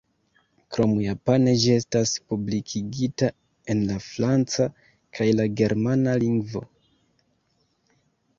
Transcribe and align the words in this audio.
Krom 0.75 0.93
japane 1.07 1.51
ĝi 1.63 1.75
estas 1.81 2.13
publikigita 2.33 3.29
en 3.75 3.85
la 3.91 3.99
franca 4.07 4.67
kaj 5.19 5.29
la 5.41 5.47
germana 5.61 6.17
lingvo. 6.25 6.65